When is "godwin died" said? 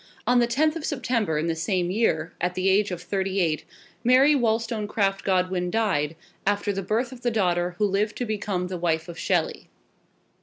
5.23-6.15